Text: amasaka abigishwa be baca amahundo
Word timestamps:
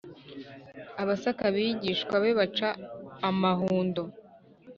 amasaka 1.01 1.41
abigishwa 1.49 2.15
be 2.23 2.31
baca 2.39 2.69
amahundo 3.29 4.01